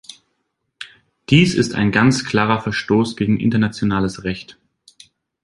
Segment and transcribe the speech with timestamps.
[1.29, 4.57] Dies ist ein ganz klarer Verstoß gegen internationales Recht.